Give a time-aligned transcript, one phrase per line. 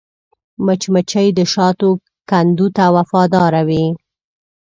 [0.65, 1.89] مچمچۍ د شاتو
[2.29, 3.85] کندو ته وفاداره وي